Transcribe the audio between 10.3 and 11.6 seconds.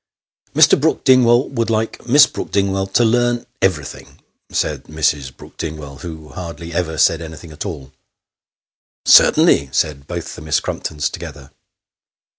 the Miss Crumptons together.